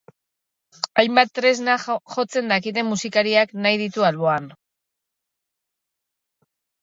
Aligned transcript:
Hainbat 1.01 1.33
tresna 1.39 1.75
jotzen 2.13 2.47
dakiten 2.53 2.89
musikariak 2.93 3.53
nahi 3.65 3.77
ditu 3.81 4.09
alboan. 4.09 4.47